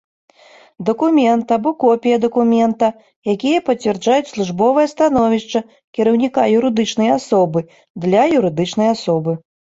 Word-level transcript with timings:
Дакумент 0.85 1.51
або 1.55 1.71
копiя 1.83 2.15
дакумента, 2.23 2.87
якiя 3.33 3.59
пацвярджаюць 3.67 4.29
службовае 4.31 4.85
становiшча 4.93 5.61
кiраўнiка 5.97 6.47
юрыдычнай 6.53 7.09
асобы,– 7.17 7.59
для 8.07 8.23
юрыдычнай 8.39 8.89
асобы. 8.95 9.37